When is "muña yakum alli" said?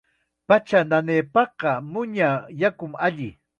1.91-3.29